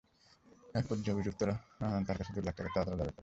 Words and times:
একপর্যায়ে 0.75 1.13
অভিযুক্ত 1.15 1.41
ব্যক্তিরা 1.41 1.55
তাঁর 2.05 2.17
কাছে 2.19 2.31
দুই 2.35 2.43
লাখ 2.47 2.55
টাকা 2.57 2.69
চাঁদা 2.75 2.91
দাবি 2.91 3.01
করেন। 3.01 3.17